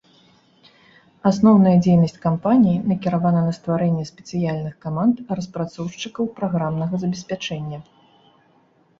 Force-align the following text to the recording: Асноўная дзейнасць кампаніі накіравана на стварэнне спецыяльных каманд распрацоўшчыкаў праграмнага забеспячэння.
Асноўная 1.31 1.73
дзейнасць 1.87 2.15
кампаніі 2.23 2.77
накіравана 2.91 3.43
на 3.47 3.53
стварэнне 3.57 4.05
спецыяльных 4.11 4.73
каманд 4.85 5.15
распрацоўшчыкаў 5.41 6.25
праграмнага 6.41 6.95
забеспячэння. 7.05 7.79